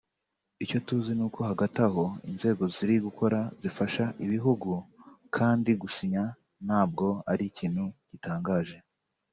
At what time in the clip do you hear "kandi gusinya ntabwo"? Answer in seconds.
5.35-7.07